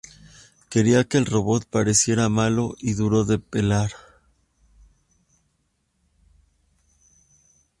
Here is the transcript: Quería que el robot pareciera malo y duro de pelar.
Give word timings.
Quería 0.71 1.03
que 1.03 1.19
el 1.19 1.27
robot 1.27 1.67
pareciera 1.67 2.27
malo 2.27 2.73
y 2.79 2.93
duro 2.95 3.23
de 3.23 3.37
pelar. 3.37 3.91